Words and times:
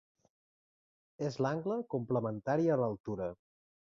És 1.27 1.37
l'angle 1.45 1.77
complementari 1.95 2.67
a 2.77 2.81
l'altura. 2.85 3.31